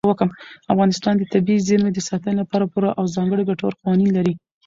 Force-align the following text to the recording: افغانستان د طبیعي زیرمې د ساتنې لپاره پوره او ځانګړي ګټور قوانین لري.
افغانستان 0.73 1.13
د 1.17 1.23
طبیعي 1.33 1.63
زیرمې 1.67 1.91
د 1.93 1.99
ساتنې 2.09 2.35
لپاره 2.41 2.69
پوره 2.73 2.89
او 2.99 3.05
ځانګړي 3.15 3.43
ګټور 3.49 3.73
قوانین 3.81 4.09
لري. 4.17 4.33